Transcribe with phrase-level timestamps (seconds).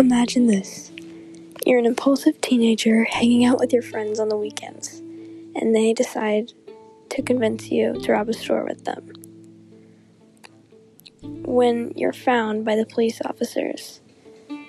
[0.00, 0.90] Imagine this
[1.66, 5.00] you're an impulsive teenager hanging out with your friends on the weekends,
[5.54, 6.54] and they decide
[7.10, 9.12] to convince you to rob a store with them.
[11.44, 14.00] When you're found by the police officers,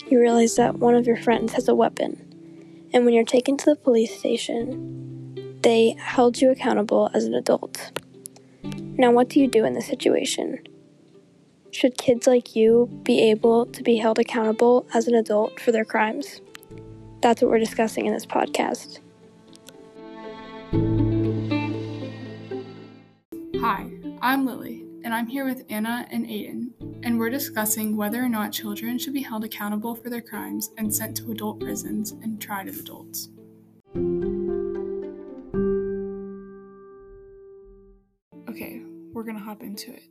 [0.09, 3.65] you realize that one of your friends has a weapon, and when you're taken to
[3.67, 7.97] the police station, they held you accountable as an adult.
[8.63, 10.59] Now, what do you do in this situation?
[11.71, 15.85] Should kids like you be able to be held accountable as an adult for their
[15.85, 16.41] crimes?
[17.21, 18.99] That's what we're discussing in this podcast.
[23.61, 23.89] Hi,
[24.21, 26.71] I'm Lily, and I'm here with Anna and Aiden,
[27.03, 30.93] and we're discussing whether or not children should be held accountable for their crimes and
[30.93, 33.29] sent to adult prisons and tried as adults.
[38.49, 38.81] Okay,
[39.13, 40.03] we're gonna hop into it.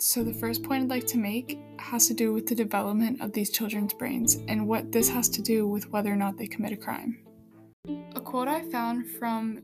[0.00, 3.32] So, the first point I'd like to make has to do with the development of
[3.32, 6.72] these children's brains and what this has to do with whether or not they commit
[6.72, 7.18] a crime.
[8.14, 9.60] A quote I found from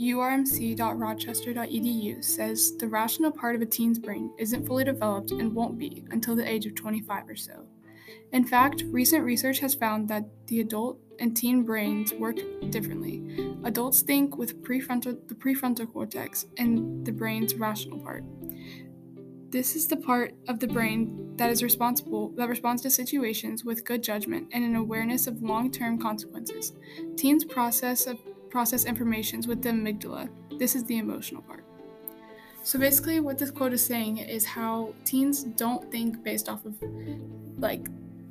[0.00, 6.06] urmc.rochester.edu says the rational part of a teen's brain isn't fully developed and won't be
[6.10, 7.66] until the age of 25 or so.
[8.32, 12.38] In fact, recent research has found that the adult and teen brains work
[12.70, 13.22] differently.
[13.64, 18.24] Adults think with prefrontal, the prefrontal cortex and the brain's rational part.
[19.54, 23.84] This is the part of the brain that is responsible that responds to situations with
[23.84, 26.72] good judgment and an awareness of long-term consequences.
[27.16, 28.18] Teens process of,
[28.50, 30.28] process informations with the amygdala.
[30.58, 31.64] This is the emotional part.
[32.64, 36.74] So basically what this quote is saying is how teens don't think based off of
[37.56, 37.86] like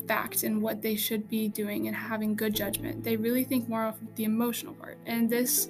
[0.09, 3.01] fact and what they should be doing and having good judgment.
[3.01, 4.97] They really think more of the emotional part.
[5.05, 5.69] And this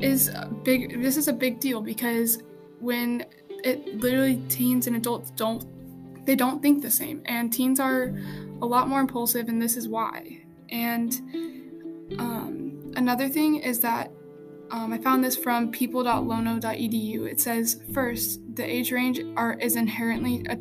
[0.00, 0.30] is
[0.62, 2.42] big this is a big deal because
[2.80, 3.24] when
[3.64, 5.64] it literally teens and adults don't
[6.26, 7.22] they don't think the same.
[7.26, 8.16] And teens are
[8.62, 10.42] a lot more impulsive and this is why.
[10.70, 11.12] And
[12.18, 14.10] um, another thing is that
[14.70, 20.44] um, i found this from people.lono.edu it says first the age range are, is inherently
[20.48, 20.56] a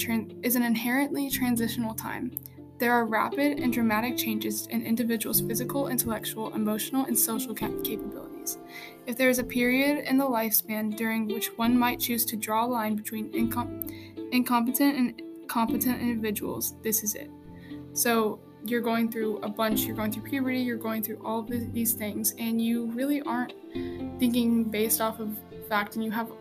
[0.46, 2.38] is an inherently transitional time
[2.80, 8.58] there are rapid and dramatic changes in individuals' physical, intellectual, emotional, and social cap- capabilities.
[9.06, 12.66] If there is a period in the lifespan during which one might choose to draw
[12.66, 13.92] a line between incom-
[14.32, 17.30] incompetent and competent individuals, this is it.
[17.94, 21.74] So you're going through a bunch, you're going through puberty, you're going through all of
[21.74, 23.54] these things, and you really aren't
[24.20, 25.38] thinking based off of
[25.70, 26.32] fact, and you have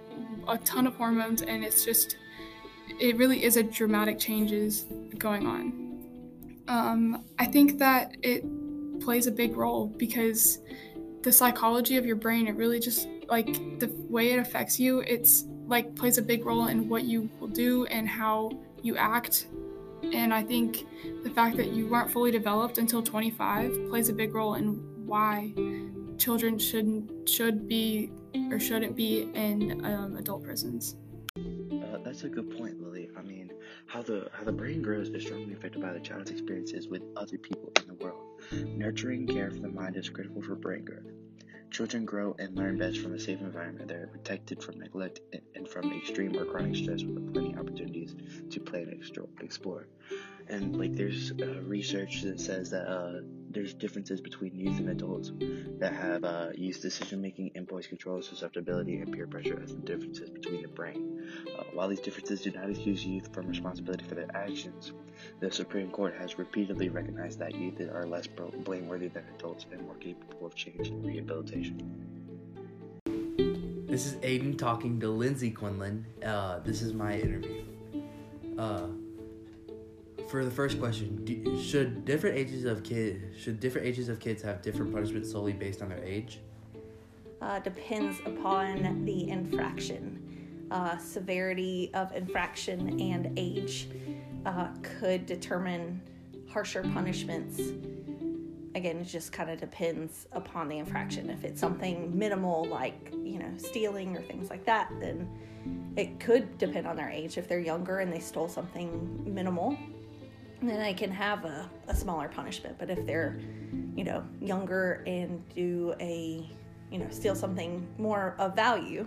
[0.48, 2.16] a ton of hormones, and it's just,
[3.00, 4.86] it really is a dramatic changes
[5.18, 5.81] going on.
[6.68, 8.44] Um, I think that it
[9.00, 10.60] plays a big role because
[11.22, 15.44] the psychology of your brain, it really just like the way it affects you, it's
[15.66, 18.50] like plays a big role in what you will do and how
[18.82, 19.46] you act.
[20.12, 20.86] And I think
[21.22, 24.74] the fact that you weren't fully developed until 25 plays a big role in
[25.06, 25.52] why
[26.18, 28.10] children shouldn't should be
[28.50, 30.96] or shouldn't be in um, adult prisons.
[31.36, 33.10] Uh, that's a good point, Lily.
[33.16, 33.52] I mean,
[33.86, 37.38] how the how the brain grows is strongly affected by the child's experiences with other
[37.38, 38.40] people in the world.
[38.52, 41.06] Nurturing care for the mind is critical for brain growth.
[41.70, 43.88] Children grow and learn best from a safe environment.
[43.88, 45.20] They are protected from neglect
[45.54, 48.14] and from extreme or chronic stress with plenty of opportunities
[48.50, 48.92] to play and
[49.40, 49.86] explore.
[50.48, 53.20] And like there's uh, research that says that uh,
[53.52, 55.32] there's differences between youth and adults
[55.78, 60.30] that have uh, youth decision making, impulse control, susceptibility, and peer pressure as the differences
[60.30, 61.22] between the brain.
[61.58, 64.92] Uh, while these differences do not excuse youth from responsibility for their actions,
[65.40, 69.96] the Supreme Court has repeatedly recognized that youth are less blameworthy than adults and more
[69.96, 71.78] capable of change and rehabilitation.
[73.86, 76.06] This is Aiden talking to Lindsay Quinlan.
[76.24, 77.64] Uh, this is my interview.
[78.58, 78.86] Uh,
[80.32, 84.42] for the first question, do, should different ages of kids should different ages of kids
[84.42, 86.40] have different punishments solely based on their age?
[87.42, 90.66] Uh, depends upon the infraction.
[90.70, 93.90] Uh, severity of infraction and age
[94.46, 96.00] uh, could determine
[96.48, 97.60] harsher punishments.
[98.74, 101.28] Again, it just kind of depends upon the infraction.
[101.28, 105.28] If it's something minimal like, you know, stealing or things like that, then
[105.94, 107.36] it could depend on their age.
[107.36, 109.76] If they're younger and they stole something minimal,
[110.68, 112.76] then they can have a, a smaller punishment.
[112.78, 113.40] But if they're,
[113.94, 116.48] you know, younger and do a,
[116.90, 119.06] you know, steal something more of value,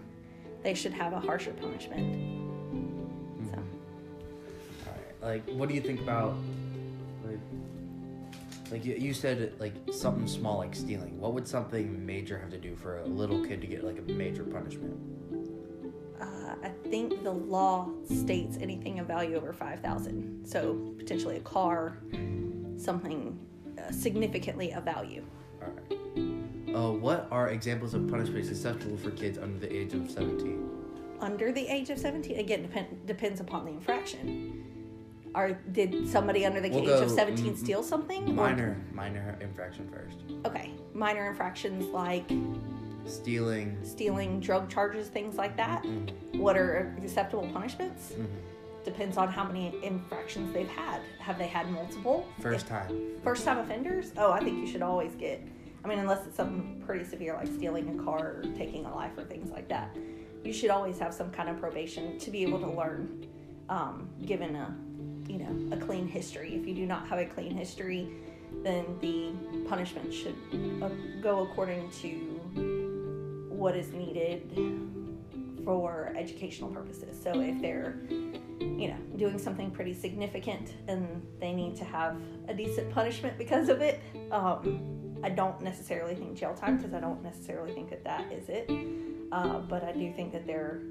[0.63, 2.15] they should have a harsher punishment.
[2.15, 3.49] Mm-hmm.
[3.49, 3.57] So.
[4.87, 5.45] All right.
[5.45, 6.35] Like, what do you think about,
[7.23, 7.39] like,
[8.71, 11.19] like you, you said, like something small like stealing.
[11.19, 14.11] What would something major have to do for a little kid to get like a
[14.11, 14.99] major punishment?
[16.63, 20.45] I think the law states anything of value over five thousand.
[20.47, 21.97] So potentially a car,
[22.77, 23.39] something
[23.77, 25.23] uh, significantly of value.
[25.61, 26.75] All right.
[26.75, 30.69] Uh, what are examples of punishments acceptable for kids under the age of 17?
[31.21, 34.61] Under the age of 17, again, depend, depends upon the infraction.
[35.33, 38.27] Are did somebody under the We'll age of 17 m- steal something?
[38.29, 40.17] Or- Minor, minor infraction first.
[40.45, 42.29] okay, minor infractions like
[43.05, 43.77] Stealing.
[43.83, 45.83] stealing, drug charges, things like that.
[45.83, 46.35] Mhm.
[46.39, 48.13] What are acceptable punishments?
[48.13, 48.25] Mhm.
[48.83, 51.01] Depends on how many infractions they've had.
[51.19, 52.25] Have they had multiple?
[52.39, 53.15] First If- time.
[53.23, 54.11] First time offenders?
[54.17, 55.41] Oh, I think you should always get.
[55.83, 59.17] I mean, unless it's something pretty severe like stealing a car or taking a life
[59.17, 59.95] or things like that,
[60.43, 63.25] you should always have some kind of probation to be able to learn.
[63.69, 64.75] Um, given a,
[65.27, 66.53] you know, a clean history.
[66.55, 68.07] If you do not have a clean history,
[68.63, 69.33] then the
[69.67, 70.35] punishment should
[70.83, 70.89] uh,
[71.21, 72.24] go according to
[73.65, 74.41] what is needed
[75.65, 77.19] for educational purposes.
[77.19, 77.95] So if they're
[78.59, 82.15] you know, doing something pretty significant and they need to have
[82.47, 84.03] a decent punishment because of it.
[84.31, 88.49] Um, I don't necessarily think jail time because I don't necessarily think that that is
[88.49, 88.69] it.
[89.31, 90.81] Uh, but I do think that there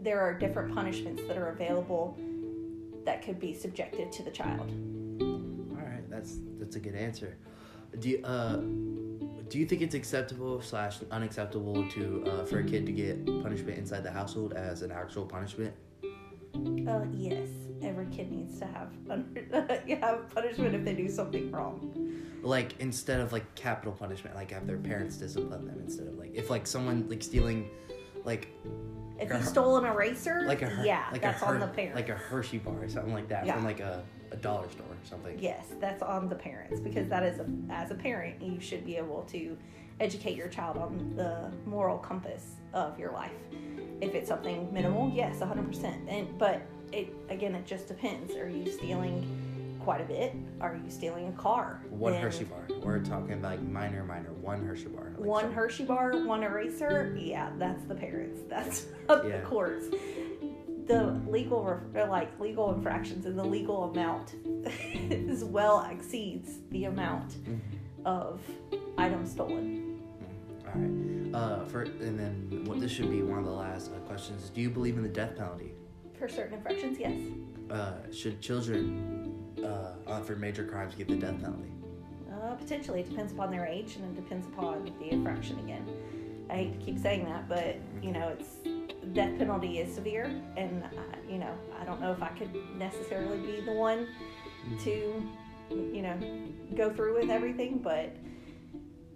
[0.00, 2.16] there are different punishments that are available
[3.04, 4.70] that could be subjected to the child.
[5.20, 7.36] All right, that's that's a good answer.
[7.98, 8.60] Do you, uh,
[9.54, 13.78] do you think it's acceptable slash unacceptable to uh, for a kid to get punishment
[13.78, 15.72] inside the household as an actual punishment?
[16.88, 17.46] Uh, yes,
[17.80, 18.90] every kid needs to have
[20.00, 22.20] have punishment if they do something wrong.
[22.42, 26.34] Like instead of like capital punishment, like have their parents discipline them instead of like
[26.34, 27.70] if like someone like stealing,
[28.24, 28.48] like
[29.20, 31.68] If you stole an eraser, like a Her- yeah, like that's a Her- on the
[31.68, 31.94] parents.
[31.94, 33.54] like a Hershey bar or something like that Yeah.
[33.54, 34.02] from like a,
[34.34, 35.38] a dollar store or something.
[35.38, 38.96] Yes, that's on the parents because that is a, as a parent you should be
[38.96, 39.56] able to
[40.00, 43.30] educate your child on the moral compass of your life.
[44.00, 45.84] If it's something minimal, yes, 100%.
[46.08, 46.60] And but
[46.92, 48.34] it again it just depends.
[48.34, 50.34] Are you stealing quite a bit?
[50.60, 51.80] Are you stealing a car?
[51.90, 52.66] One Then Hershey bar.
[52.82, 54.32] We're talking like minor, minor.
[54.32, 55.12] One Hershey bar.
[55.16, 57.16] like One some- Hershey bar, one eraser.
[57.18, 58.40] Yeah, that's the parents.
[58.48, 59.38] That's up Yeah.
[59.38, 59.86] the courts.
[60.86, 64.34] The legal, ref- like legal infractions and the legal amount
[65.30, 67.58] as well exceeds the amount Mhm.
[68.04, 68.40] of
[68.98, 70.00] items stolen.
[70.66, 71.34] All right.
[71.34, 74.50] Uh, for and then what this should be one of the last uh, questions.
[74.50, 75.72] Do you believe in the death penalty?
[76.18, 77.18] For certain infractions, yes.
[77.70, 81.70] Uh, should children uh, uh, for major crimes get the death penalty?
[82.30, 85.86] Uh, potentially, it depends upon their age and it depends upon the infraction again.
[86.50, 88.58] I hate to keep saying that, but you know, it's
[89.12, 90.24] death penalty is severe,
[90.56, 90.88] and uh,
[91.28, 94.08] you know, I don't know if I could necessarily be the one
[94.82, 95.22] to,
[95.70, 96.18] you know,
[96.76, 98.16] go through with everything, but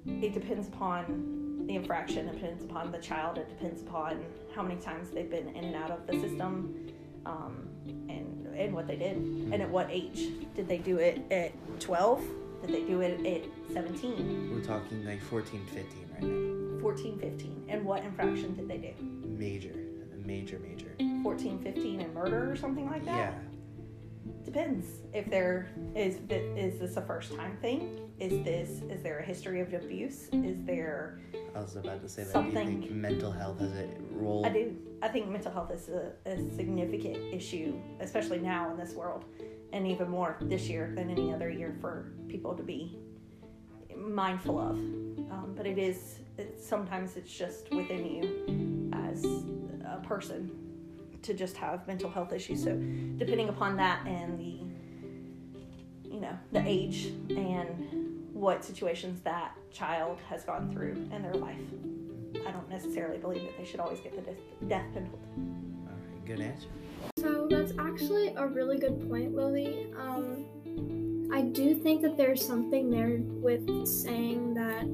[0.07, 4.25] it depends upon the infraction, it depends upon the child, it depends upon
[4.55, 6.93] how many times they've been in and out of the system,
[7.27, 7.69] um,
[8.09, 11.21] and and what they did, and at what age did they do it?
[11.31, 12.23] At twelve?
[12.61, 16.81] Did they do it at 17, We're talking like 14, 15 right now.
[16.81, 17.65] 14, 15?
[17.69, 19.18] And what infraction did they do?
[19.39, 19.73] Major,
[20.25, 20.91] major, major.
[21.23, 23.17] 14, 15 and murder or something like that?
[23.17, 23.33] Yeah.
[24.45, 24.87] Depends.
[25.15, 28.01] If there is is this a first time thing?
[28.19, 30.29] Is this is there a history of abuse?
[30.33, 31.21] Is there
[31.55, 32.29] I was about to say that.
[32.29, 34.45] Do Something- you think mental health has a role?
[34.45, 38.95] I do I think mental health is a, a significant issue, especially now in this
[38.95, 39.25] world,
[39.73, 42.99] and even more this year than any other year for people to be
[43.97, 44.77] mindful of.
[45.31, 48.68] Um, but it is it, sometimes it's just within you
[49.25, 49.25] as
[49.85, 50.51] a person
[51.23, 52.63] to just have mental health issues.
[52.63, 52.71] So
[53.17, 54.59] depending upon that and the
[56.09, 61.59] you know the age and what situations that child has gone through in their life.
[62.47, 65.19] I don't necessarily believe that they should always get the death, death penalty.
[65.37, 66.69] All right, good answer.
[67.19, 69.93] So that's actually a really good point, Lily.
[69.99, 74.87] Um, I do think that there's something there with saying that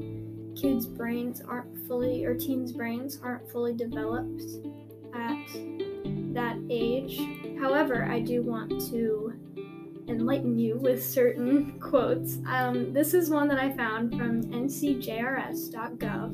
[0.61, 4.43] kids' brains aren't fully, or teens' brains aren't fully developed
[5.15, 5.47] at
[6.35, 7.21] that age.
[7.61, 9.33] However, I do want to
[10.09, 12.39] enlighten you with certain quotes.
[12.47, 16.31] Um, this is one that I found from ncjrs.gov,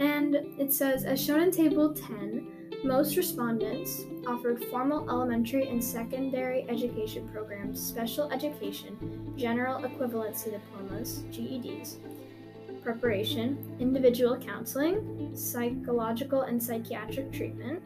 [0.00, 2.50] and it says, as shown in Table 10,
[2.84, 11.96] most respondents offered formal elementary and secondary education programs, special education, general equivalency diplomas, GEDs,
[12.84, 17.82] preparation, individual counseling, psychological and psychiatric treatment,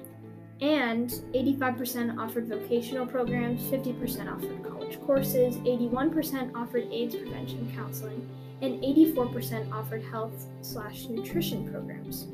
[0.60, 8.28] and 85% offered vocational programs, 50% offered college courses, 81% offered AIDS prevention counseling,
[8.60, 12.26] and 84% offered health slash nutrition programs.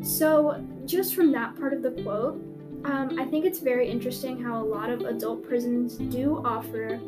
[0.00, 2.40] So, just from that part of the quote,
[2.84, 7.00] um, I think it's very interesting how a lot of adult prisons do offer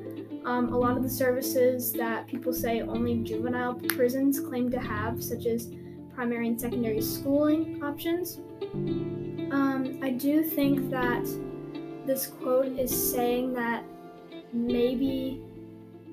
[0.45, 5.23] Um, a lot of the services that people say only juvenile prisons claim to have,
[5.23, 5.69] such as
[6.15, 8.41] primary and secondary schooling options.
[9.53, 11.25] Um, I do think that
[12.07, 13.85] this quote is saying that
[14.53, 15.43] maybe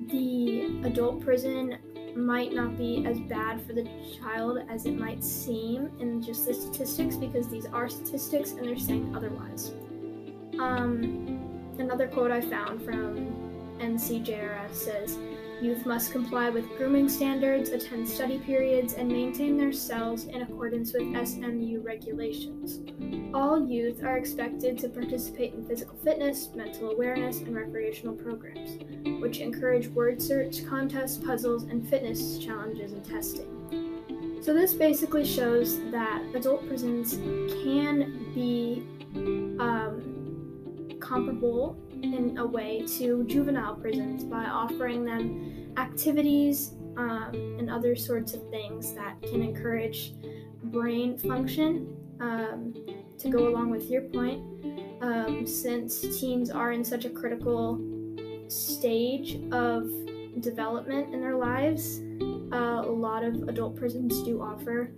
[0.08, 1.78] the adult prison
[2.18, 3.88] might not be as bad for the
[4.20, 8.78] child as it might seem in just the statistics because these are statistics and they're
[8.78, 9.72] saying otherwise.
[10.58, 11.38] Um,
[11.78, 13.32] another quote I found from
[13.78, 15.18] NCJRS says
[15.60, 20.92] Youth must comply with grooming standards, attend study periods, and maintain their cells in accordance
[20.92, 22.80] with SMU regulations.
[23.34, 28.78] All youth are expected to participate in physical fitness, mental awareness, and recreational programs,
[29.20, 34.38] which encourage word search contests, puzzles, and fitness challenges and testing.
[34.40, 37.14] So, this basically shows that adult prisons
[37.64, 38.86] can be
[39.58, 47.94] um, comparable in a way to juvenile prisons by offering them activities um, and other
[47.94, 50.14] sorts of things that can encourage
[50.64, 51.94] brain function.
[52.20, 52.74] Um,
[53.18, 54.42] to go along with your point,
[55.02, 57.80] um, since teens are in such a critical
[58.48, 59.90] stage of
[60.40, 62.00] development in their lives,
[62.52, 64.92] uh, a lot of adult prisons do offer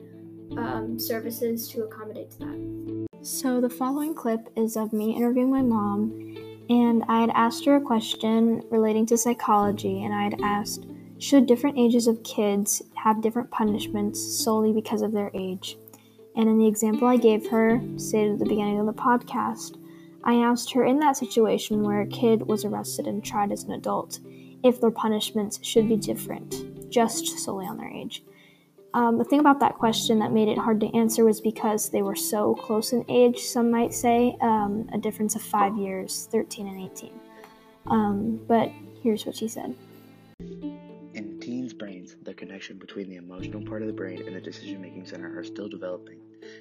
[0.56, 3.08] um, services to accommodate that.
[3.22, 6.12] So, the following clip is of me interviewing my mom
[6.70, 10.86] and I had asked her a question relating to psychology, and I had asked,
[11.18, 15.76] should different ages of kids have different punishments solely because of their age?
[16.36, 19.78] And in the example I gave her, stated at the beginning of the podcast,
[20.22, 23.72] I asked her in that situation where a kid was arrested and tried as an
[23.72, 24.20] adult,
[24.62, 28.22] if their punishments should be different, just solely on their age.
[28.92, 32.02] Um, the thing about that question that made it hard to answer was because they
[32.02, 36.66] were so close in age, some might say, um, a difference of five years, 13
[36.66, 37.20] and 18.
[37.86, 38.70] Um, but
[39.00, 39.76] here's what she said.
[40.40, 44.80] In teens' brains, the connection between the emotional part of the brain and the decision
[44.80, 46.18] making center are still developing,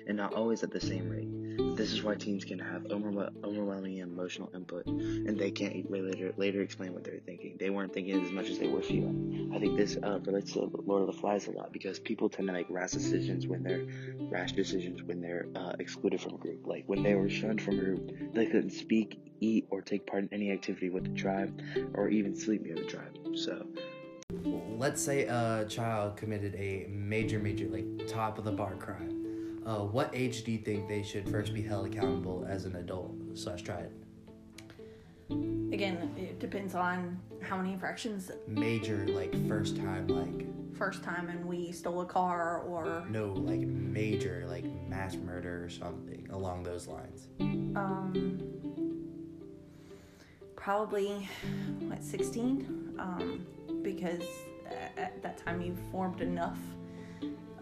[0.08, 1.30] and not always at the same rate.
[1.76, 6.94] This is why teens can have overwhelming emotional input, and they can't later later explain
[6.94, 7.56] what they're thinking.
[7.60, 9.52] They weren't thinking as much as they were feeling.
[9.54, 12.48] I think this uh, relates to Lord of the Flies a lot because people tend
[12.48, 13.86] to make rash decisions when they're
[14.30, 16.66] rash decisions when they're uh, excluded from a group.
[16.66, 20.24] Like when they were shunned from a group, they couldn't speak, eat, or take part
[20.24, 21.62] in any activity with the tribe,
[21.94, 23.18] or even sleep near the tribe.
[23.36, 23.66] So
[24.78, 29.19] let's say a child committed a major, major, like top of the bar crime
[29.70, 33.14] uh, what age do you think they should first be held accountable as an adult
[33.36, 33.92] slash tried?
[35.30, 38.32] Again, it depends on how many infractions.
[38.48, 40.48] Major, like first time, like.
[40.76, 43.06] First time, and we stole a car, or.
[43.10, 47.28] No, like major, like mass murder or something along those lines.
[47.76, 48.42] Um.
[50.56, 51.28] Probably,
[51.80, 52.96] what, 16?
[53.00, 53.46] Um,
[53.82, 54.24] because
[54.98, 56.58] at that time you've formed enough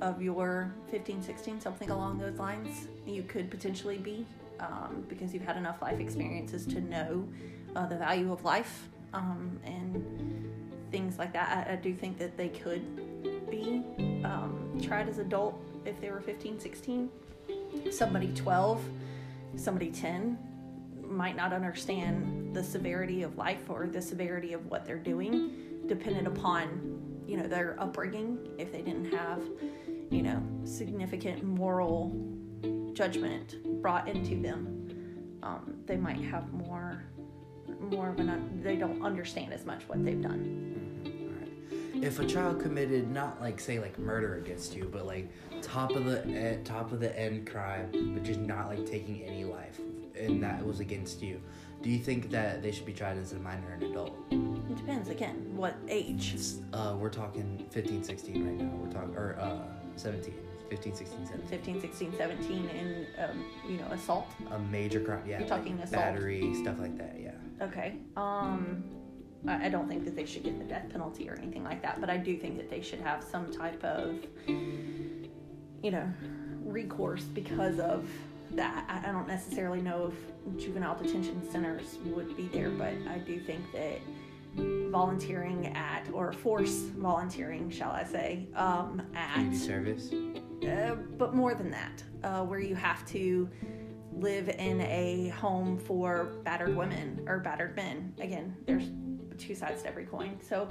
[0.02, 4.26] of your 15, 16, something along those lines, you could potentially be
[4.60, 7.28] um, because you've had enough life experiences to know
[7.76, 10.52] uh, the value of life um, and
[10.92, 11.68] things like that.
[11.68, 13.84] I, I, do think that they could be
[14.24, 17.10] um, tried as adult if they were 15, 16.
[17.92, 18.82] Somebody 12,
[19.56, 20.38] somebody 10
[21.04, 25.52] might not understand the severity of life or the severity of what they're doing,
[25.88, 29.42] dependent upon you know their upbringing if they didn't have
[30.10, 32.16] you know, significant moral
[32.94, 37.04] judgment brought into them, um, they might have more,
[37.80, 40.64] more of an, they don't understand as much what they've done.
[42.02, 45.30] If a child committed not like say like murder against you, but like
[45.64, 49.44] top of the eh, top of the end crime, but just not like taking any
[49.44, 49.80] life,
[50.16, 51.42] and that was against you,
[51.82, 54.16] do you think that they should be tried as a minor and adult?
[54.30, 56.36] It depends again, what age.
[56.72, 58.76] Uh, we're talking 15, 16 right now.
[58.76, 60.34] We're talking or uh 17,
[60.70, 61.48] 15, 16, 17.
[61.48, 64.28] 15, 16, 17 in, um, you know, assault.
[64.52, 65.40] A major crime, yeah.
[65.40, 66.04] You're talking like assault.
[66.04, 67.32] Battery, stuff like that, yeah.
[67.62, 67.96] Okay.
[68.16, 68.84] Um,
[69.48, 72.10] I don't think that they should get the death penalty or anything like that, but
[72.10, 74.16] I do think that they should have some type of,
[74.48, 76.12] you know,
[76.64, 78.10] recourse because of
[78.52, 78.86] that.
[78.90, 83.72] I don't necessarily know if juvenile detention centers would be there, but I do think
[83.74, 84.00] that
[84.58, 90.12] volunteering at, or force volunteering, shall I say, um, at community service.
[90.64, 93.50] Uh, but more than that, uh, where you have to
[94.12, 98.14] live in a home for battered women or battered men.
[98.20, 98.90] Again, there's
[99.38, 100.40] two sides to every coin.
[100.42, 100.68] So,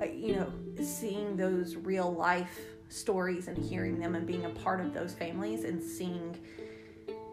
[0.00, 0.52] uh, you know,
[0.84, 5.64] seeing those real life stories and hearing them and being a part of those families
[5.64, 6.36] and seeing,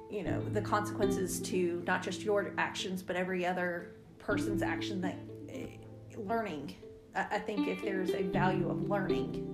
[0.10, 5.18] you know, the consequences to not just your actions, but every other person's action that
[6.17, 6.75] learning.
[7.15, 9.53] I, think if there's a value of learning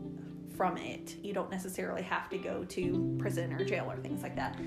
[0.55, 4.35] from it, you don't necessarily have to go to prison or jail or things like
[4.35, 4.59] that.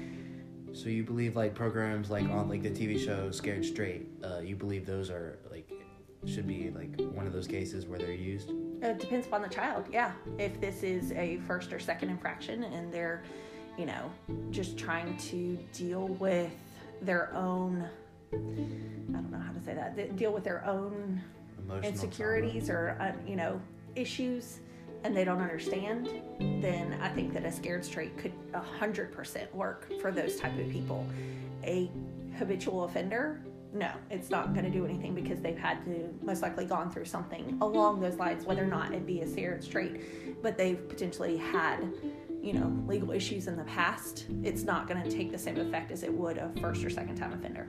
[0.72, 4.56] So you believe like programs like on like the TV show Scared Straight, uh, you
[4.56, 5.70] believe those are like
[6.26, 8.50] should be like one of those cases where they're used?
[8.82, 9.86] It depends upon the child.
[9.92, 13.22] Yeah, if this is a first or second infraction and they're,
[13.78, 14.10] you know,
[14.50, 16.52] just trying to deal with
[17.00, 17.88] their own,
[18.32, 21.22] I don't know how to say that, deal with their own
[21.82, 23.60] insecurities or uh, you know
[23.94, 24.60] issues
[25.04, 26.08] and they don't understand
[26.60, 31.06] then i think that a scared straight could 100% work for those type of people.
[31.64, 31.90] A
[32.38, 33.40] habitual offender
[33.72, 37.04] no it's not going to do anything because they've had to most likely gone through
[37.04, 41.36] something along those lines whether or not it be a scared straight but they've potentially
[41.36, 41.92] had
[42.46, 44.26] you know legal issues in the past.
[44.44, 47.16] It's not going to take the same effect as it would a first or second
[47.16, 47.66] time offender.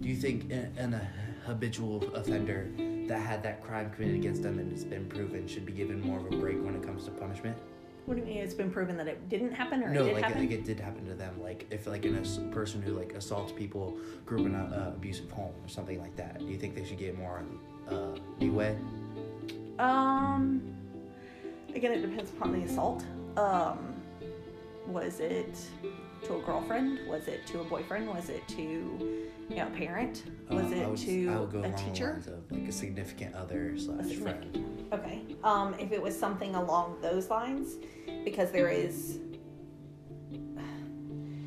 [0.00, 1.08] Do you think in, in a
[1.44, 2.70] habitual offender
[3.08, 6.18] that had that crime committed against them and it's been proven should be given more
[6.18, 7.56] of a break when it comes to punishment?
[8.06, 10.14] what do you mean it's been proven that it didn't happen or No, it did
[10.14, 11.40] like happen like it did happen to them.
[11.42, 13.96] Like if like an ass- person who like assaults people
[14.26, 16.38] grew up in an uh, abusive home or something like that.
[16.38, 17.42] Do you think they should get more
[17.88, 18.76] uh, leeway?
[19.78, 20.60] Um,
[21.74, 23.04] again, it depends upon the assault.
[23.36, 23.94] Um,
[24.86, 25.58] was it
[26.24, 27.08] to a girlfriend?
[27.08, 28.06] Was it to a boyfriend?
[28.08, 30.24] Was it to you know, a parent?
[30.50, 32.22] Was I it would, to I would go a teacher?
[32.50, 34.88] like a significant other slash significant- friend.
[34.92, 35.22] Okay.
[35.42, 37.76] Um, if it was something along those lines,
[38.24, 39.18] because there is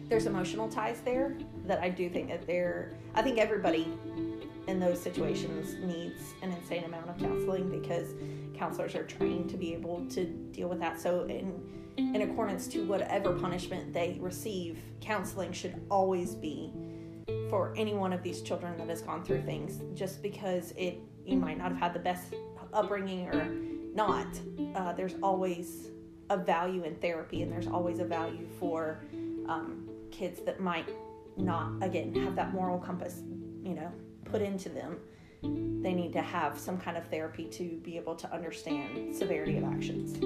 [0.10, 2.94] there's emotional ties there that I do think that there.
[3.13, 3.92] I think everybody
[4.68, 8.13] in those situations needs an insane amount of counseling because
[8.54, 11.00] counselors are trained to be able to deal with that.
[11.00, 11.62] So in
[11.98, 16.72] in accordance to whatever punishment they receive, counseling should always be
[17.50, 21.38] for any one of these children that has gone through things just because it you
[21.38, 22.34] might not have had the best
[22.74, 23.45] upbringing or
[23.93, 24.28] not
[24.76, 25.89] uh, there's always
[26.30, 29.04] a value in therapy and there's always a value for
[29.48, 30.89] um, kids that might
[31.38, 33.21] not again have that moral compass
[33.63, 33.91] you know
[34.26, 34.98] put into them
[35.41, 39.63] they need to have some kind of therapy to be able to understand severity of
[39.63, 40.17] actions.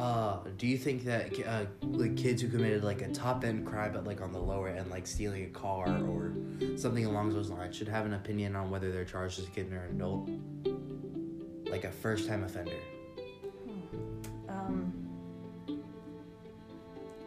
[0.00, 3.92] Uh, do you think that uh, like kids who committed like a top end crime
[3.92, 6.32] but like on the lower end, like stealing a car or
[6.78, 9.70] something along those lines, should have an opinion on whether they're charged as a kid
[9.70, 10.30] or an adult?
[11.70, 12.72] Like a first time offender.
[14.48, 14.90] Um,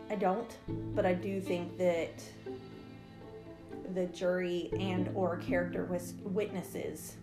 [0.09, 0.57] I don't,
[0.95, 2.23] but I do think that
[3.93, 5.87] the jury and or character
[6.23, 7.17] witnesses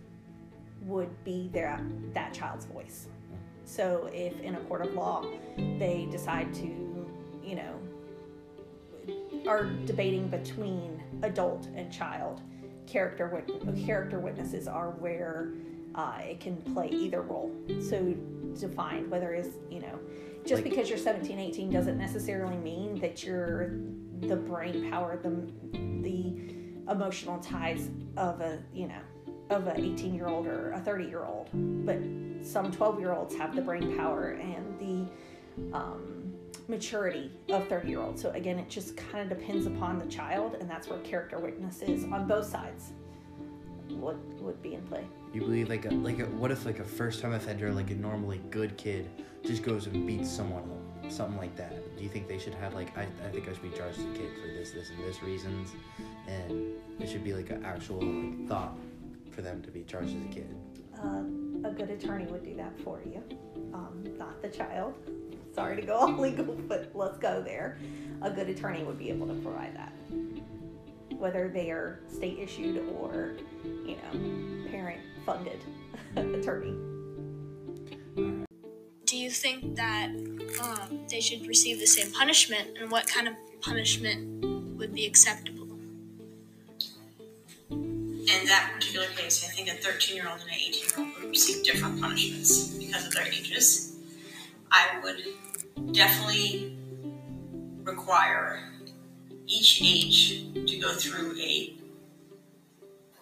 [0.83, 1.77] would be their
[2.13, 3.09] that child's voice.
[3.65, 5.25] So if in a court of law
[5.57, 7.07] they decide to,
[7.43, 7.79] you know,
[9.47, 12.41] are debating between adult and child,
[12.87, 15.53] character wit- character witnesses are where
[15.95, 17.51] uh, it can play either role.
[17.81, 18.13] So
[18.59, 19.99] defined whether it's you know
[20.45, 23.71] just Like- because you're 17 18 doesn't necessarily mean that you're
[24.21, 25.29] the brain power the
[26.01, 26.35] the
[26.91, 28.99] emotional ties of a you know
[29.51, 31.49] of a 18 year old or a 30 year old
[31.85, 31.99] but
[32.43, 36.33] some 12 year olds have the brain power and the um,
[36.67, 40.55] maturity of 30 year olds so again it just kind of depends upon the child
[40.59, 42.93] and that's where character witnesses on both sides
[43.97, 45.05] would would be in play.
[45.33, 47.95] You believe like a like a what if like a first time offender, like a
[47.95, 49.09] normally good kid,
[49.43, 50.63] just goes and beats someone
[51.09, 51.97] something like that?
[51.97, 54.05] Do you think they should have like I, I think I should be charged as
[54.05, 55.71] a kid for this, this, and this reasons,
[56.27, 58.77] and it should be like an actual like, thought
[59.31, 60.55] for them to be charged as a kid?
[61.03, 63.23] uh, a good attorney would do that for you,
[63.73, 64.95] um, not the child.
[65.53, 67.77] Sorry to go all legal, but let's go there.
[68.21, 69.93] A good attorney would be able to provide that,
[71.17, 75.59] whether they are state issued or, you know, parent funded
[76.15, 76.75] attorney.
[79.05, 80.09] Do you think that
[80.61, 85.50] um, they should receive the same punishment, and what kind of punishment would be acceptable?
[88.31, 91.21] In that particular case, I think a 13 year old and an 18 year old
[91.21, 93.97] would receive different punishments because of their ages.
[94.71, 96.77] I would definitely
[97.83, 98.71] require
[99.47, 101.75] each age to go through a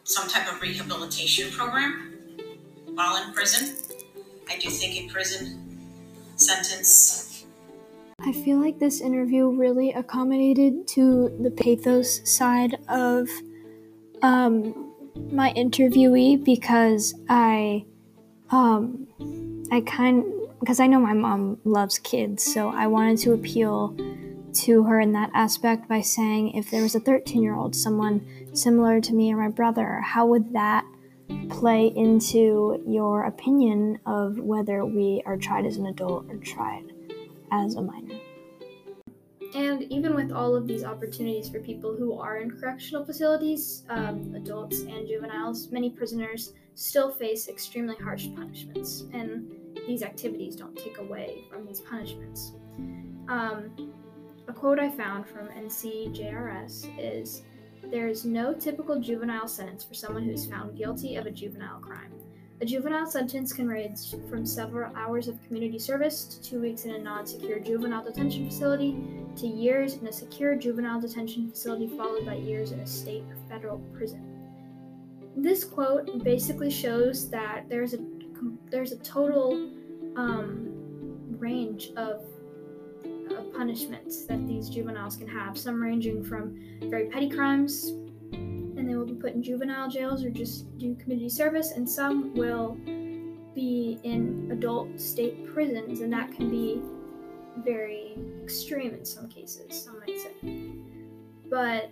[0.04, 2.14] some type of rehabilitation program
[2.94, 3.76] while in prison.
[4.50, 5.80] I do think a prison
[6.36, 7.46] sentence
[8.22, 13.30] I feel like this interview really accommodated to the pathos side of
[14.22, 14.89] um,
[15.32, 17.86] my interviewee because I,
[18.52, 19.08] um,
[19.72, 20.26] I kind
[20.60, 23.96] because I know my mom loves kids, so I wanted to appeal
[24.52, 28.26] to her in that aspect by saying if there was a 13 year old, someone
[28.54, 30.86] similar to me or my brother, how would that
[31.50, 36.86] play into your opinion of whether we are tried as an adult or tried
[37.52, 38.16] as a minor.
[39.56, 44.34] And even with all of these opportunities for people who are in correctional facilities, um,
[44.36, 49.52] adults and juveniles, many prisoners still face extremely harsh punishments, and
[49.88, 52.54] these activities don't take away from these punishments.
[53.28, 53.94] Um,
[54.48, 57.44] a quote I found from NCJRS is
[57.92, 61.80] There is no typical juvenile sentence for someone who is found guilty of a juvenile
[61.80, 62.14] crime.
[62.62, 66.92] A juvenile sentence can range from several hours of community service to two weeks in
[66.92, 68.98] a non secure juvenile detention facility
[69.38, 73.38] to years in a secure juvenile detention facility, followed by years in a state or
[73.48, 74.22] federal prison.
[75.38, 78.00] This quote basically shows that there's a
[78.70, 79.54] there's a total
[80.18, 80.68] um,
[81.38, 82.24] range of,
[83.32, 85.58] of punishments that these juveniles can have.
[85.58, 87.94] Some ranging from very petty crimes
[88.80, 92.34] and they will be put in juvenile jails or just do community service, and some
[92.34, 92.78] will
[93.54, 96.82] be in adult state prisons, and that can be
[97.58, 100.72] very extreme in some cases, some might say.
[101.50, 101.92] But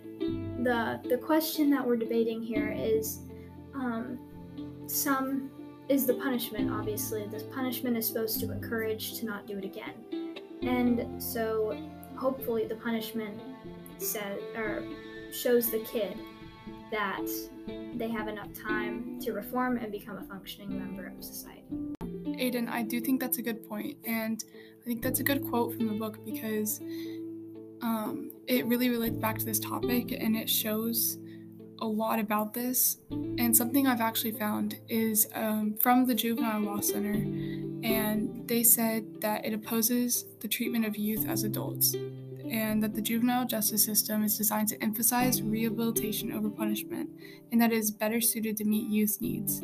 [0.64, 3.20] the the question that we're debating here is
[3.74, 4.18] um,
[4.86, 5.50] some
[5.88, 6.70] is the punishment.
[6.70, 11.76] Obviously, this punishment is supposed to encourage to not do it again, and so
[12.16, 13.38] hopefully the punishment
[13.98, 14.84] says or
[15.30, 16.16] shows the kid
[16.90, 17.26] that
[17.94, 21.64] they have enough time to reform and become a functioning member of society.
[22.02, 24.42] Aiden, I do think that's a good point, and
[24.80, 26.80] I think that's a good quote from the book because
[27.82, 31.18] um, it really relates back to this topic and it shows
[31.80, 32.98] a lot about this.
[33.10, 39.20] And something I've actually found is um, from the Juvenile Law Center, and they said
[39.20, 41.94] that it opposes the treatment of youth as adults
[42.50, 47.10] and that the juvenile justice system is designed to emphasize rehabilitation over punishment
[47.52, 49.62] and that it is better suited to meet youth needs.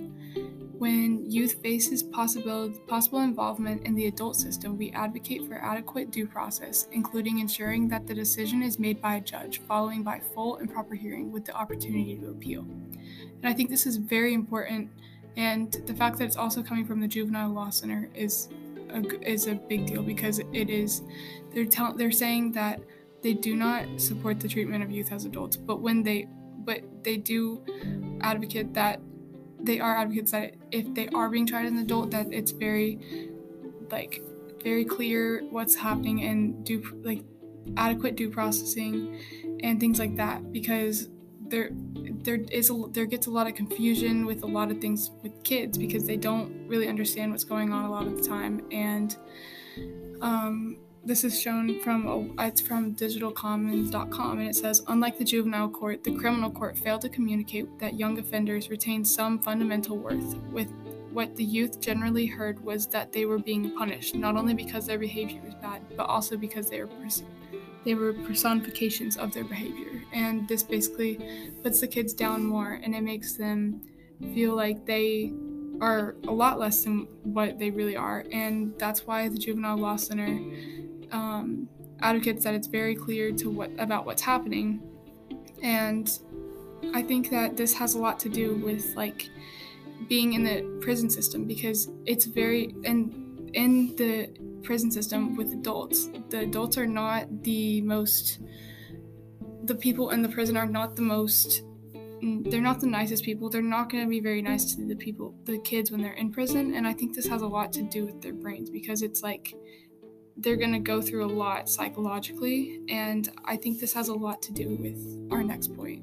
[0.78, 6.26] When youth faces possible, possible involvement in the adult system, we advocate for adequate due
[6.26, 10.70] process, including ensuring that the decision is made by a judge, following by full and
[10.70, 12.62] proper hearing with the opportunity to appeal.
[12.62, 14.90] And I think this is very important,
[15.36, 18.48] and the fact that it's also coming from the Juvenile Law Center is
[18.94, 21.02] a, is a big deal because it is
[21.52, 22.80] they're tell, they're saying that
[23.22, 26.26] they do not support the treatment of youth as adults, but when they
[26.64, 27.62] but they do
[28.22, 29.00] advocate that
[29.60, 32.98] they are advocates that if they are being tried as an adult that it's very
[33.90, 34.22] like
[34.62, 37.22] very clear what's happening and do like
[37.76, 39.20] adequate due processing
[39.62, 41.08] and things like that because
[41.48, 41.70] there
[42.24, 45.42] there is a, there gets a lot of confusion with a lot of things with
[45.44, 48.62] kids because they don't really understand what's going on a lot of the time.
[48.70, 49.16] And
[50.22, 56.02] um, this is shown from it's from digitalcommons.com and it says unlike the juvenile court
[56.02, 60.72] the criminal court failed to communicate that young offenders retain some fundamental worth with
[61.12, 64.98] what the youth generally heard was that they were being punished not only because their
[64.98, 67.22] behavior was bad but also because they were pers-
[67.84, 70.02] they were personifications of their behavior.
[70.12, 71.18] And this basically
[71.62, 73.80] puts the kids down more and it makes them
[74.34, 75.32] feel like they
[75.80, 78.24] are a lot less than what they really are.
[78.32, 80.38] And that's why the juvenile law center
[81.10, 81.68] um,
[82.00, 84.82] advocates that it's very clear to what about what's happening,
[85.62, 86.18] and
[86.92, 89.28] I think that this has a lot to do with like
[90.08, 94.28] being in the prison system because it's very and in the
[94.64, 98.40] prison system with adults, the adults are not the most
[99.64, 101.62] the people in the prison are not the most
[102.22, 103.48] mm, they're not the nicest people.
[103.48, 106.30] They're not going to be very nice to the people, the kids when they're in
[106.30, 106.74] prison.
[106.74, 109.54] And I think this has a lot to do with their brains because it's like
[110.36, 114.42] they're going to go through a lot psychologically, and I think this has a lot
[114.42, 116.02] to do with our next point.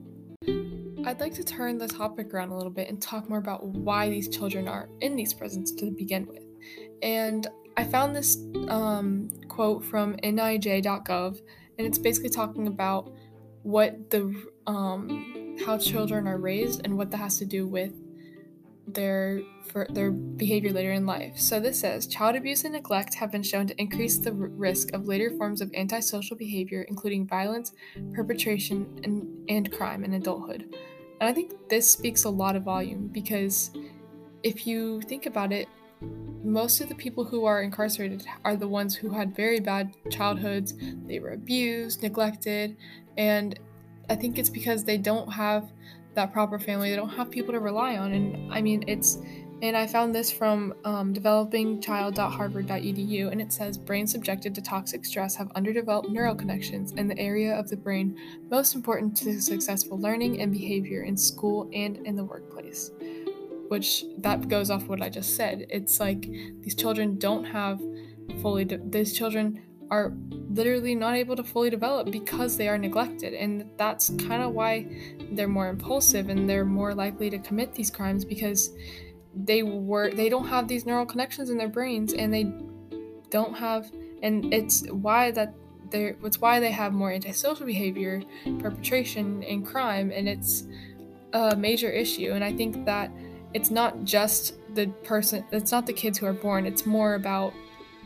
[1.06, 4.10] I'd like to turn the topic around a little bit and talk more about why
[4.10, 6.44] these children are in these prisons to begin with.
[7.02, 11.42] And I found this um, quote from nij.gov,
[11.78, 13.12] and it's basically talking about
[13.64, 14.34] what the
[14.68, 17.94] um, how children are raised and what that has to do with
[18.88, 21.38] their for their behavior later in life.
[21.38, 25.08] So this says child abuse and neglect have been shown to increase the risk of
[25.08, 27.74] later forms of antisocial behavior, including violence,
[28.14, 30.76] perpetration, and, and crime in adulthood.
[31.20, 33.72] And I think this speaks a lot of volume because
[34.44, 35.68] if you think about it,
[36.44, 40.74] most of the people who are incarcerated are the ones who had very bad childhoods.
[41.06, 42.76] They were abused, neglected,
[43.18, 43.60] and
[44.10, 45.72] I think it's because they don't have
[46.16, 46.90] that proper family.
[46.90, 48.12] They don't have people to rely on.
[48.12, 49.20] And I mean, it's,
[49.62, 55.36] and I found this from um, developingchild.harvard.edu, and it says brains subjected to toxic stress
[55.36, 58.18] have underdeveloped neural connections in the area of the brain
[58.50, 62.92] most important to successful learning and behavior in school and in the workplace.
[63.72, 65.66] Which that goes off what I just said.
[65.70, 66.30] It's like
[66.60, 67.82] these children don't have
[68.42, 70.12] fully, de- these children are
[70.50, 73.34] literally not able to fully develop because they are neglected.
[73.34, 74.88] And that's kind of why
[75.32, 78.72] they're more impulsive and they're more likely to commit these crimes because
[79.34, 82.52] they were they don't have these neural connections in their brains and they
[83.30, 83.90] don't have
[84.22, 85.54] and it's why that
[85.92, 88.22] they're it's why they have more antisocial behavior
[88.60, 90.66] perpetration and crime and it's
[91.32, 93.10] a major issue and i think that
[93.54, 97.54] it's not just the person it's not the kids who are born it's more about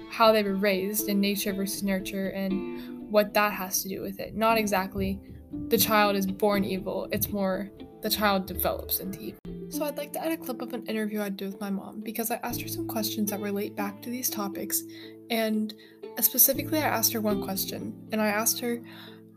[0.09, 4.19] how they were raised in nature versus nurture and what that has to do with
[4.19, 5.19] it not exactly
[5.67, 7.69] the child is born evil it's more
[8.01, 11.21] the child develops into evil so I'd like to add a clip of an interview
[11.21, 14.09] I did with my mom because I asked her some questions that relate back to
[14.09, 14.83] these topics.
[15.29, 15.73] And
[16.21, 18.81] specifically, I asked her one question, and I asked her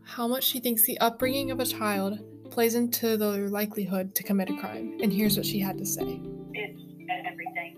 [0.02, 4.50] how much she thinks the upbringing of a child plays into the likelihood to commit
[4.50, 4.98] a crime.
[5.02, 6.20] And here's what she had to say
[6.54, 6.80] It's
[7.26, 7.76] everything.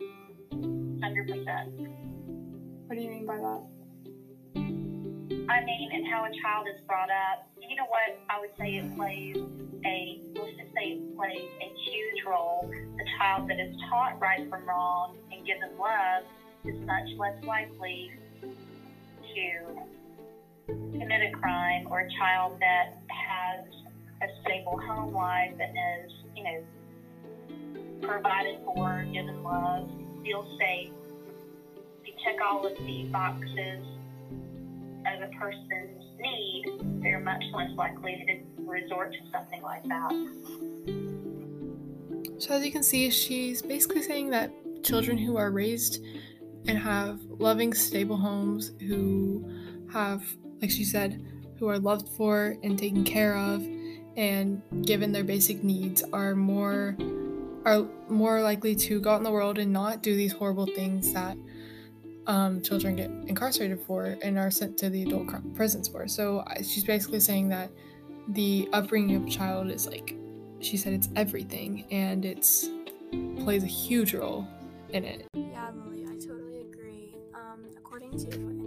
[0.00, 1.88] 100%.
[2.86, 3.62] What do you mean by that?
[5.48, 7.48] I mean, and how a child is brought up.
[7.60, 8.18] You know what?
[8.30, 9.36] I would say it plays
[9.84, 12.70] a, let's just say it plays a huge role.
[12.70, 16.24] The child that is taught right from wrong and given love
[16.64, 19.82] is much less likely to
[20.66, 23.64] commit a crime, or a child that has
[24.22, 26.62] a stable home life and is, you know,
[28.02, 29.88] provided for, given love,
[30.22, 30.90] feels safe.
[32.04, 33.84] You check all of the boxes
[35.06, 36.64] of a person's need,
[37.02, 40.10] they're much less likely to resort to something like that.
[42.38, 46.02] So, as you can see, she's basically saying that children who are raised
[46.66, 49.48] and have loving, stable homes, who
[49.92, 50.24] have,
[50.62, 51.22] like she said,
[51.58, 53.66] who are loved for and taken care of
[54.16, 56.96] and given their basic needs are more
[57.64, 61.12] are more likely to go out in the world and not do these horrible things
[61.12, 61.36] that
[62.26, 66.08] um, children get incarcerated for and are sent to the adult prisons for.
[66.08, 67.70] So she's basically saying that
[68.28, 70.16] the upbringing of a child is like,
[70.60, 72.68] she said it's everything and it's
[73.38, 74.46] plays a huge role
[74.90, 75.26] in it.
[75.34, 77.14] Yeah, Lily, I totally agree.
[77.34, 78.61] Um, according to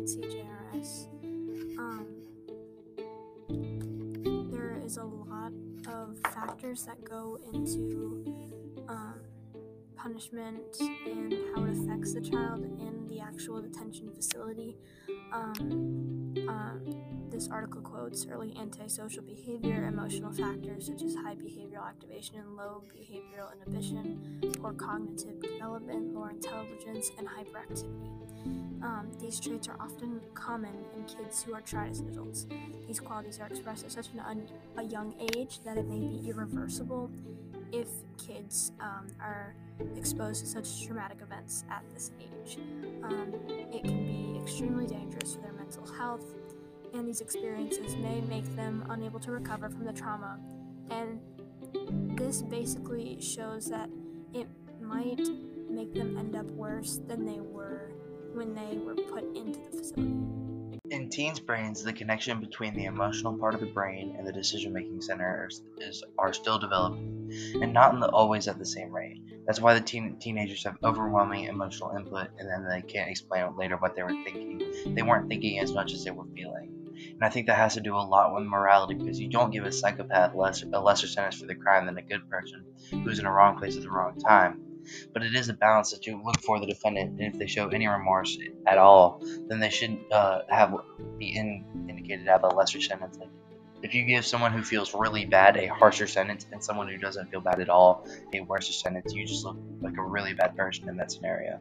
[6.65, 8.25] factors that go into
[8.87, 9.19] um,
[9.95, 10.63] punishment
[11.05, 14.75] and how it affects the child in the actual detention facility.
[15.31, 16.91] Um, uh,
[17.29, 22.81] this article quotes early antisocial behavior, emotional factors such as high behavioral activation and low
[22.89, 28.64] behavioral inhibition, poor cognitive development, lower intelligence, and hyperactivity.
[28.85, 32.45] Um, these traits are often common in kids who are tried as adults.
[32.85, 36.29] These qualities are expressed at such an un- a young age that it may be
[36.29, 37.09] irreversible
[37.71, 37.87] if
[38.23, 39.55] kids um, are
[39.97, 42.59] exposed to such traumatic events at this age.
[43.03, 46.35] Um, it can be extremely dangerous for their mental health,
[46.93, 50.39] and these experiences may make them unable to recover from the trauma.
[50.91, 51.19] And
[52.15, 53.89] this basically shows that
[54.31, 54.47] it
[54.79, 55.27] might
[55.71, 57.89] make them end up worse than they were
[58.35, 60.11] when they were put into the facility.
[60.91, 65.01] In teens' brains, the connection between the emotional part of the brain and the decision-making
[65.01, 69.19] center is, are still developing, and not the, always at the same rate.
[69.47, 73.77] That's why the teen, teenagers have overwhelming emotional input, and then they can't explain later
[73.77, 74.61] what they were thinking.
[74.93, 76.71] They weren't thinking as much as they were feeling.
[76.97, 79.65] And I think that has to do a lot with morality, because you don't give
[79.65, 82.63] a psychopath less, a lesser sentence for the crime than a good person
[83.03, 84.64] who's in the wrong place at the wrong time
[85.13, 87.67] but it is a balance that you look for the defendant, and if they show
[87.69, 90.75] any remorse at all, then they should uh, have
[91.17, 93.17] be in, indicated to have a lesser sentence.
[93.17, 93.29] Like
[93.85, 97.29] if you give someone who feels really bad a harsher sentence and someone who doesn't
[97.29, 100.89] feel bad at all a worse sentence, you just look like a really bad person
[100.89, 101.59] in that scenario.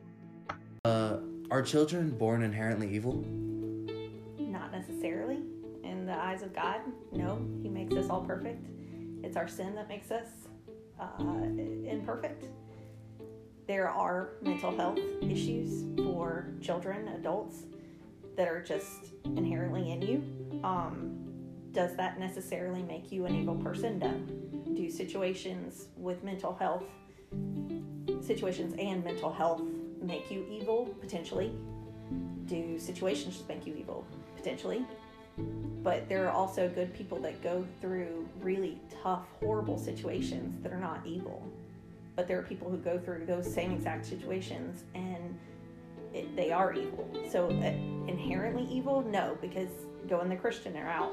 [0.85, 1.19] Uh,
[1.51, 3.25] are children born inherently evil?
[4.39, 5.43] Not necessarily.
[5.83, 6.81] In the eyes of God,
[7.13, 7.47] no.
[7.63, 8.67] He makes us all perfect.
[9.23, 10.29] It's our sin that makes us
[10.99, 11.23] uh,
[11.87, 12.47] imperfect
[13.67, 17.63] there are mental health issues for children, adults
[18.37, 20.61] that are just inherently in you.
[20.63, 21.19] Um,
[21.73, 23.99] does that necessarily make you an evil person?
[23.99, 24.13] No.
[24.75, 26.85] Do situations with mental health,
[28.21, 29.63] situations and mental health
[30.03, 30.95] make you evil?
[31.01, 31.53] Potentially.
[32.47, 34.07] Do situations just make you evil?
[34.37, 34.85] Potentially.
[35.83, 40.79] But there are also good people that go through really tough, horrible situations that are
[40.79, 41.51] not evil
[42.17, 45.39] but there are people who go through those same exact situations and
[46.13, 47.09] it, they are evil.
[47.31, 49.71] So uh, inherently evil, no, because
[50.09, 51.13] going the Christian are out.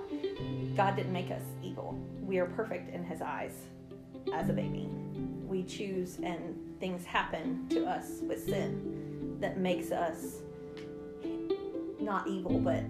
[0.76, 1.98] God didn't make us evil.
[2.22, 3.54] We are perfect in His eyes
[4.34, 4.88] as a baby.
[5.48, 10.42] we choose and things happen to us with sin that makes us
[12.00, 12.84] not evil, but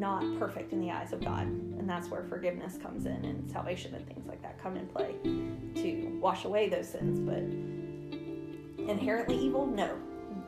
[0.00, 1.46] not perfect in the eyes of God.
[1.80, 5.14] And that's where forgiveness comes in and salvation and things like that come in play
[5.24, 7.18] to wash away those sins.
[7.18, 9.64] But inherently evil?
[9.64, 9.96] No.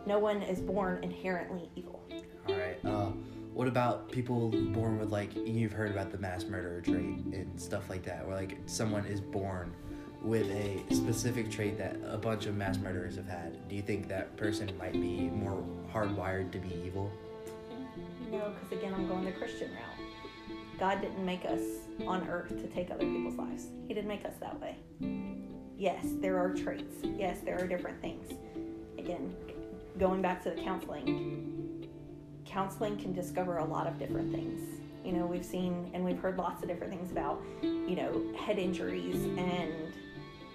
[0.04, 2.04] No one is born inherently evil.
[2.46, 2.76] All right.
[2.84, 3.12] Uh,
[3.54, 7.88] what about people born with like you've heard about the mass murderer trait and stuff
[7.88, 9.72] like that, where like someone is born
[10.20, 13.66] with a specific trait that a bunch of mass murderers have had?
[13.70, 15.64] Do you think that person might be more
[15.94, 17.10] hardwired to be evil?
[18.30, 19.91] No, because again, I'm going the Christian route.
[20.82, 21.60] God didn't make us
[22.08, 23.68] on earth to take other people's lives.
[23.86, 24.74] He didn't make us that way.
[25.78, 26.96] Yes, there are traits.
[27.16, 28.32] Yes, there are different things.
[28.98, 29.32] Again,
[29.96, 31.88] going back to the counseling,
[32.44, 34.60] counseling can discover a lot of different things.
[35.04, 38.58] You know, we've seen and we've heard lots of different things about, you know, head
[38.58, 39.94] injuries and,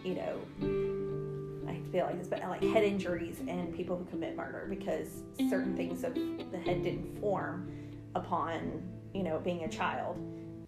[0.03, 4.65] you know, I feel like this, but like head injuries and people who commit murder
[4.67, 7.71] because certain things of the head didn't form
[8.13, 8.83] upon,
[9.17, 10.15] you know, being a child.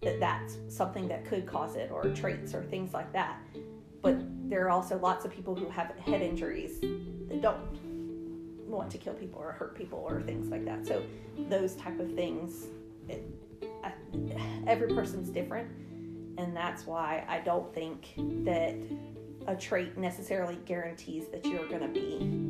[0.02, 3.38] That that's something that could cause it, or traits, or things like that.
[4.02, 4.16] But
[4.48, 7.78] there are also lots of people who have head injuries that don't
[8.66, 10.86] want to kill people or hurt people or things like that.
[10.86, 11.02] So
[11.48, 12.66] those type of things,
[13.08, 13.22] it,
[13.84, 13.92] I,
[14.66, 15.70] every person's different,
[16.38, 18.74] and that's why I don't think that
[19.46, 22.49] a trait necessarily guarantees that you're going to be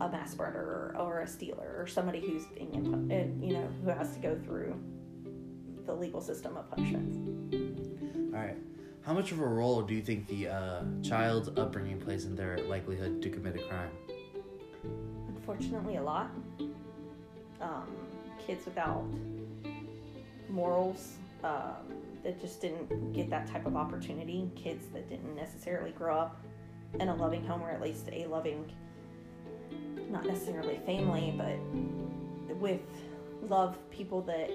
[0.00, 4.12] a mass murderer or a stealer or somebody who's being, uh, you know, who has
[4.14, 4.74] to go through
[5.86, 7.18] the legal system of punishments.
[8.34, 8.56] All right.
[9.02, 12.58] How much of a role do you think the uh, child's upbringing plays in their
[12.58, 13.90] likelihood to commit a crime?
[15.28, 16.30] Unfortunately, a lot.
[17.60, 17.88] Um,
[18.46, 19.04] kids without
[20.48, 21.76] morals um,
[22.22, 24.50] that just didn't get that type of opportunity.
[24.54, 26.40] Kids that didn't necessarily grow up
[26.98, 28.70] in a loving home or at least a loving,
[30.10, 32.80] not necessarily family, but with
[33.48, 34.50] love people that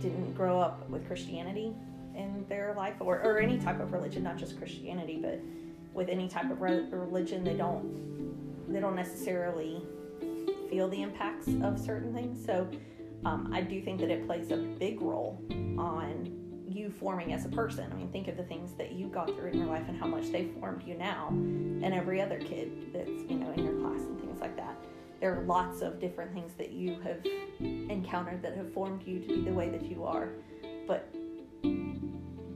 [0.00, 1.74] didn't grow up with Christianity
[2.14, 5.40] in their life or, or any type of religion, not just Christianity, but
[5.92, 8.06] with any type of re- religion, they don't
[8.72, 9.82] they don't necessarily
[10.68, 12.44] feel the impacts of certain things.
[12.44, 12.68] So
[13.24, 15.40] um, I do think that it plays a big role
[15.78, 17.90] on you forming as a person.
[17.90, 20.06] I mean, think of the things that you got through in your life and how
[20.06, 24.00] much they formed you now, and every other kid that's you know in your class
[24.00, 24.76] and things like that.
[25.20, 27.24] There are lots of different things that you have
[27.60, 30.28] encountered that have formed you to be the way that you are,
[30.86, 31.08] but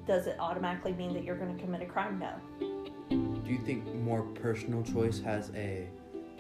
[0.06, 2.18] does it automatically mean that you're going to commit a crime?
[2.18, 2.34] No.
[3.08, 5.88] Do you think more personal choice has a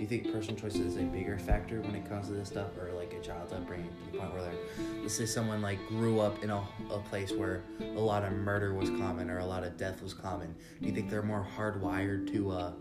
[0.00, 2.74] do you think personal choice is a bigger factor when it comes to this stuff
[2.78, 4.54] or like a child's upbringing to the point where they're
[5.02, 6.56] let's say someone like grew up in a,
[6.90, 10.14] a place where a lot of murder was common or a lot of death was
[10.14, 12.72] common do you think they're more hardwired to uh,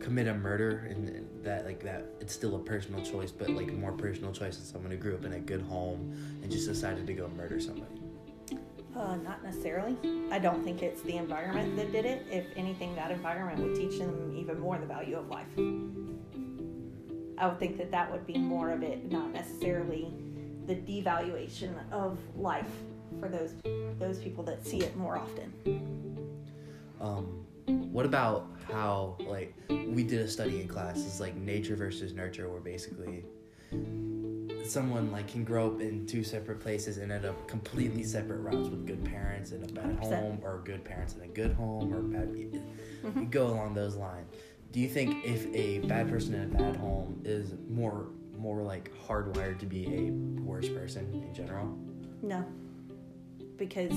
[0.00, 3.92] commit a murder and that like that it's still a personal choice but like more
[3.92, 7.14] personal choice than someone who grew up in a good home and just decided to
[7.14, 8.02] go murder somebody
[8.96, 9.96] uh, not necessarily.
[10.32, 12.26] I don't think it's the environment that did it.
[12.28, 15.46] If anything, that environment would teach them even more the value of life.
[17.40, 20.12] I would think that that would be more of it, not necessarily
[20.66, 22.70] the devaluation of life
[23.18, 23.54] for those
[23.98, 25.52] those people that see it more often.
[27.00, 30.98] Um, what about how like we did a study in class?
[30.98, 33.24] It's like nature versus nurture, where basically
[34.64, 38.68] someone like can grow up in two separate places and end up completely separate routes
[38.68, 40.00] with good parents in a bad 100%.
[40.00, 43.20] home or good parents in a good home or bad mm-hmm.
[43.20, 44.32] you go along those lines
[44.72, 48.90] do you think if a bad person in a bad home is more more like
[49.06, 50.10] hardwired to be a
[50.42, 51.76] worse person in general?
[52.22, 52.46] No.
[53.58, 53.92] Because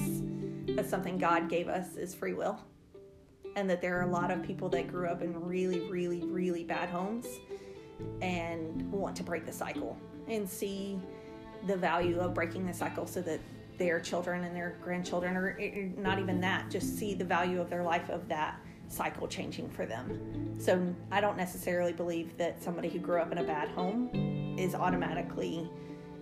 [0.68, 2.60] that's something God gave us is free will.
[3.56, 6.64] And that there are a lot of people that grew up in really, really, really
[6.66, 7.26] bad homes
[8.22, 9.98] and want to break the cycle
[10.28, 11.00] and see
[11.68, 13.40] the value of breaking the cycle so that
[13.78, 17.62] their children and their grandchildren, or eh, eh, not even that, just see the value
[17.62, 20.56] of their life of that cycle changing for them.
[20.60, 24.76] So I don't necessarily believe that somebody who grew up in a bad home is
[24.76, 25.70] automatically,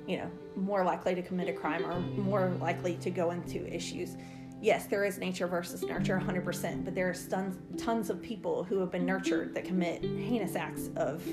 [0.08, 4.18] you know, more likely to commit a crime or more likely to go into issues.
[4.62, 8.80] Yes, there is nature versus nurture 100%, but there are tons, tons of people who
[8.80, 11.26] have been nurtured that commit heinous acts of,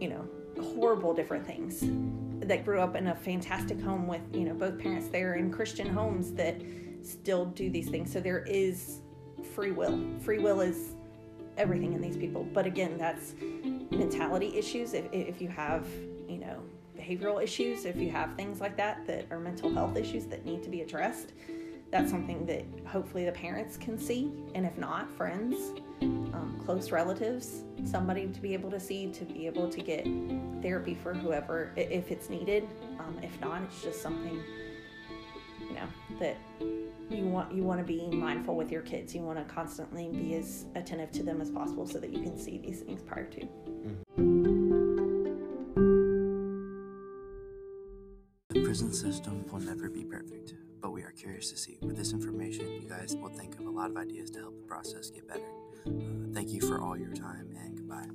[0.00, 0.24] you know,
[0.74, 1.84] horrible different things
[2.46, 5.88] that grew up in a fantastic home with, you know, both parents there in Christian
[5.88, 6.60] homes that
[7.02, 8.12] still do these things.
[8.12, 9.00] So there is
[9.54, 10.00] free will.
[10.20, 10.94] Free will is
[11.56, 12.44] everything in these people.
[12.52, 13.34] But again, that's
[13.90, 14.94] mentality issues.
[14.94, 15.86] If, if you have,
[16.28, 16.62] you know,
[16.98, 20.62] behavioral issues, if you have things like that that are mental health issues that need
[20.62, 21.32] to be addressed,
[21.90, 25.72] that's something that hopefully the parents can see, and if not, friends,
[26.02, 30.06] um, close relatives, somebody to be able to see, to be able to get
[30.60, 32.68] therapy for whoever if it's needed.
[32.98, 34.42] Um, if not, it's just something
[35.80, 36.36] know that
[37.10, 39.14] you want you want to be mindful with your kids.
[39.14, 42.38] You want to constantly be as attentive to them as possible so that you can
[42.38, 43.48] see these things prior to.
[48.50, 51.78] The prison system will never be perfect, but we are curious to see.
[51.82, 54.66] With this information, you guys will think of a lot of ideas to help the
[54.66, 55.48] process get better.
[55.86, 55.90] Uh,
[56.32, 58.08] thank you for all your time and goodbye.